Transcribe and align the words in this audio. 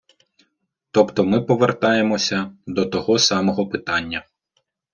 Тобто 0.91 1.23
ми 1.23 1.41
повертаємося 1.41 2.53
до 2.67 2.85
того 2.85 3.19
самого 3.19 3.67
питання. 3.69 4.23